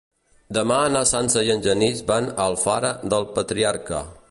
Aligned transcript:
Demà 0.57 0.77
na 0.93 1.01
Sança 1.09 1.43
i 1.47 1.51
en 1.57 1.61
Genís 1.67 2.03
van 2.09 2.29
a 2.31 2.35
Alfara 2.47 2.93
del 3.15 3.31
Patriarca. 3.39 4.01